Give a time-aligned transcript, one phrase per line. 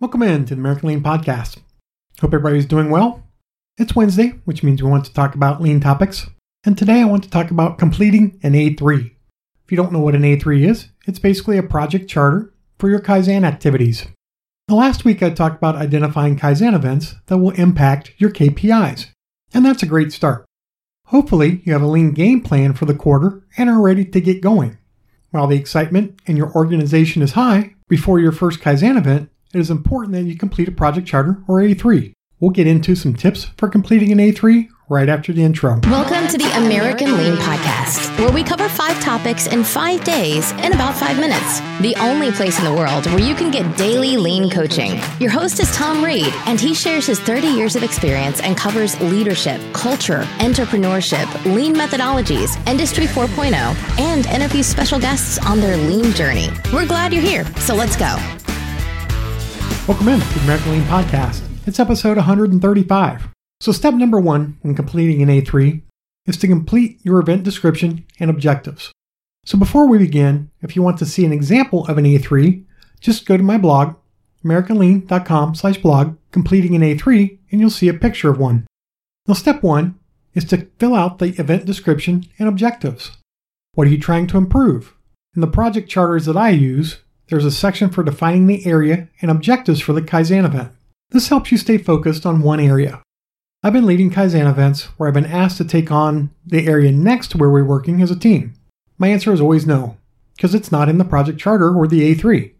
[0.00, 1.58] Welcome in to the American Lean Podcast.
[2.22, 3.22] Hope everybody's doing well.
[3.76, 6.26] It's Wednesday, which means we want to talk about lean topics.
[6.64, 9.10] And today I want to talk about completing an A3.
[9.10, 13.00] If you don't know what an A3 is, it's basically a project charter for your
[13.00, 14.06] Kaizen activities.
[14.70, 19.08] Now, last week I talked about identifying Kaizen events that will impact your KPIs,
[19.52, 20.46] and that's a great start.
[21.08, 24.40] Hopefully, you have a lean game plan for the quarter and are ready to get
[24.40, 24.78] going.
[25.30, 29.70] While the excitement in your organization is high, before your first Kaizen event, it is
[29.70, 32.12] important that you complete a project charter or A3.
[32.38, 35.78] We'll get into some tips for completing an A3 right after the intro.
[35.84, 40.72] Welcome to the American Lean Podcast, where we cover five topics in five days in
[40.72, 41.60] about five minutes.
[41.80, 45.00] The only place in the world where you can get daily lean coaching.
[45.20, 48.98] Your host is Tom Reed, and he shares his 30 years of experience and covers
[49.00, 53.52] leadership, culture, entrepreneurship, lean methodologies, Industry 4.0,
[54.00, 56.48] and interviews special guests on their lean journey.
[56.72, 58.16] We're glad you're here, so let's go.
[59.90, 61.42] Welcome in to the American Lean Podcast.
[61.66, 63.28] It's episode 135.
[63.60, 65.82] So, step number one when completing an A3
[66.26, 68.92] is to complete your event description and objectives.
[69.44, 72.62] So, before we begin, if you want to see an example of an A3,
[73.00, 73.96] just go to my blog,
[74.44, 78.68] americanlean.com slash blog, completing an A3, and you'll see a picture of one.
[79.26, 79.98] Now, step one
[80.34, 83.10] is to fill out the event description and objectives.
[83.74, 84.94] What are you trying to improve?
[85.34, 89.30] In the project charters that I use, there's a section for defining the area and
[89.30, 90.72] objectives for the Kaizen event.
[91.10, 93.02] This helps you stay focused on one area.
[93.62, 97.28] I've been leading Kaizen events where I've been asked to take on the area next
[97.28, 98.54] to where we're working as a team.
[98.98, 99.96] My answer is always no,
[100.36, 102.52] because it's not in the project charter or the A3.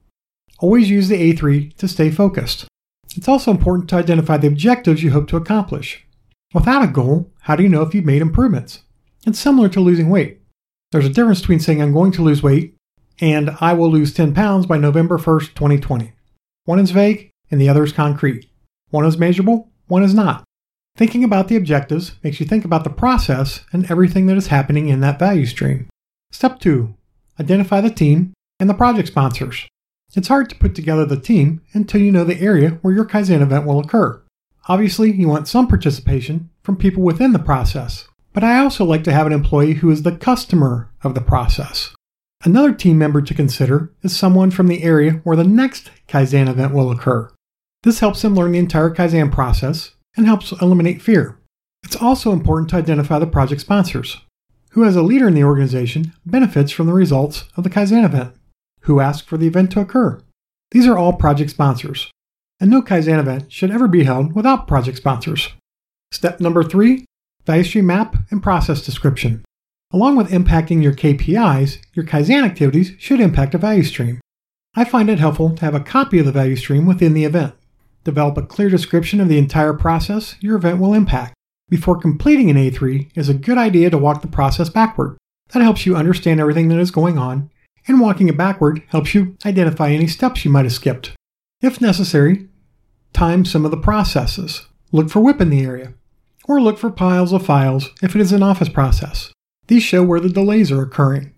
[0.61, 2.67] Always use the A3 to stay focused.
[3.17, 6.07] It's also important to identify the objectives you hope to accomplish.
[6.55, 8.83] Without a goal, how do you know if you've made improvements?
[9.27, 10.41] It's similar to losing weight.
[10.93, 12.77] There's a difference between saying I'm going to lose weight
[13.21, 16.13] and I will lose 10 pounds by November 1st, 2020.
[16.65, 18.47] One is vague and the other is concrete.
[18.91, 20.45] One is measurable, one is not.
[20.97, 24.89] Thinking about the objectives makes you think about the process and everything that is happening
[24.89, 25.89] in that value stream.
[26.31, 26.95] Step 2
[27.39, 29.67] Identify the team and the project sponsors.
[30.15, 33.41] It's hard to put together the team until you know the area where your Kaizen
[33.41, 34.21] event will occur.
[34.69, 39.13] Obviously, you want some participation from people within the process, but I also like to
[39.13, 41.95] have an employee who is the customer of the process.
[42.43, 46.73] Another team member to consider is someone from the area where the next Kaizen event
[46.73, 47.31] will occur.
[47.83, 51.39] This helps them learn the entire Kaizen process and helps eliminate fear.
[51.83, 54.19] It's also important to identify the project sponsors.
[54.71, 58.35] Who, as a leader in the organization, benefits from the results of the Kaizen event?
[58.83, 60.21] Who asked for the event to occur?
[60.71, 62.11] These are all project sponsors,
[62.59, 65.51] and no Kaizen event should ever be held without project sponsors.
[66.13, 67.05] Step number three
[67.45, 69.45] value stream map and process description.
[69.93, 74.21] Along with impacting your KPIs, your Kaizen activities should impact a value stream.
[74.77, 77.55] I find it helpful to have a copy of the value stream within the event.
[78.05, 81.35] Develop a clear description of the entire process your event will impact.
[81.69, 85.17] Before completing an A3 is a good idea to walk the process backward.
[85.53, 87.51] That helps you understand everything that is going on,
[87.89, 91.13] and walking it backward helps you identify any steps you might have skipped.
[91.61, 92.49] If necessary,
[93.13, 94.67] time some of the processes.
[94.93, 95.95] Look for WIP in the area,
[96.45, 99.33] or look for piles of files if it is an office process.
[99.71, 101.33] These show where the delays are occurring.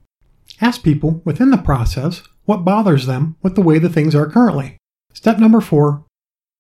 [0.59, 4.79] Ask people within the process what bothers them with the way the things are currently.
[5.13, 6.07] Step number four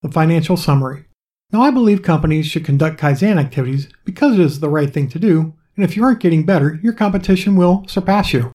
[0.03, 1.07] the financial summary.
[1.51, 5.19] Now, I believe companies should conduct Kaizen activities because it is the right thing to
[5.19, 8.53] do, and if you aren't getting better, your competition will surpass you.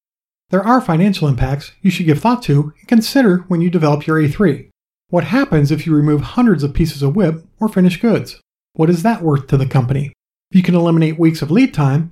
[0.51, 4.21] There are financial impacts you should give thought to and consider when you develop your
[4.21, 4.69] A3.
[5.09, 8.39] What happens if you remove hundreds of pieces of WIP or finished goods?
[8.73, 10.13] What is that worth to the company?
[10.51, 12.11] If you can eliminate weeks of lead time,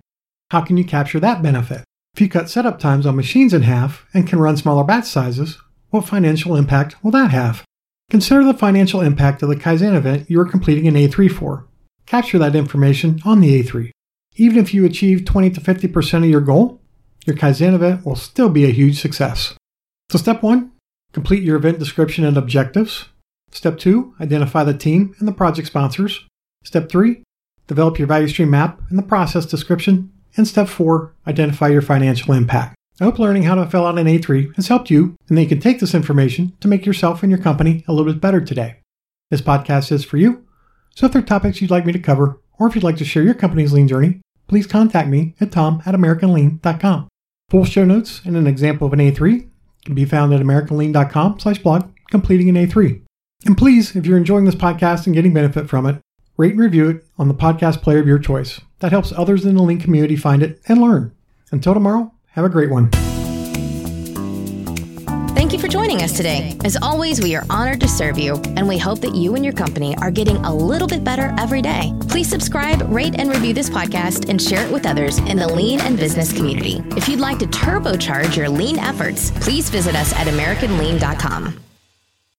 [0.51, 1.83] how can you capture that benefit?
[2.13, 5.57] If you cut setup times on machines in half and can run smaller batch sizes,
[5.89, 7.63] what financial impact will that have?
[8.09, 11.67] Consider the financial impact of the Kaizen event you are completing an A3 for.
[12.05, 13.91] Capture that information on the A3.
[14.35, 16.81] Even if you achieve 20 to 50% of your goal,
[17.25, 19.55] your Kaizen event will still be a huge success.
[20.11, 20.71] So, step one,
[21.13, 23.05] complete your event description and objectives.
[23.51, 26.25] Step two, identify the team and the project sponsors.
[26.63, 27.23] Step three,
[27.67, 30.11] develop your value stream map and the process description.
[30.37, 32.75] And step four, identify your financial impact.
[32.99, 35.49] I hope learning how to fill out an A3 has helped you, and that you
[35.49, 38.77] can take this information to make yourself and your company a little bit better today.
[39.29, 40.45] This podcast is for you,
[40.95, 43.05] so if there are topics you'd like me to cover, or if you'd like to
[43.05, 47.07] share your company's lean journey, please contact me at tom at americanlean.com.
[47.49, 49.47] Full show notes and an example of an A3
[49.83, 53.01] can be found at americanlean.com slash blog, completing an A3.
[53.45, 55.99] And please, if you're enjoying this podcast and getting benefit from it,
[56.37, 58.61] rate and review it on the podcast player of your choice.
[58.79, 61.13] That helps others in the lean community find it and learn.
[61.51, 62.89] Until tomorrow, have a great one.
[65.35, 66.57] Thank you for joining us today.
[66.65, 69.53] As always, we are honored to serve you, and we hope that you and your
[69.53, 71.93] company are getting a little bit better every day.
[72.09, 75.79] Please subscribe, rate, and review this podcast and share it with others in the lean
[75.81, 76.81] and business community.
[76.97, 81.64] If you'd like to turbocharge your lean efforts, please visit us at AmericanLean.com.